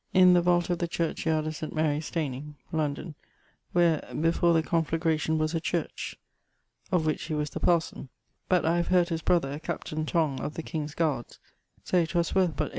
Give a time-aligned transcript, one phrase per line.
[0.13, 1.75] <1680> in the vault of the church yard of St.
[1.75, 3.13] Mary Stayning, London;
[3.71, 6.15] where, before the conflagration, was a church,
[6.91, 8.09] of which he was the parson;
[8.49, 11.37] but I have heard his brother, captain Tong (of the King's Guards)
[11.83, 12.69] say 'twas worth but 18 _li.